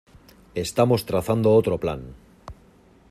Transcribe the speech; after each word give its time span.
Estamos 0.65 1.05
trazando 1.09 1.53
otro 1.59 1.75
plan. 1.83 2.01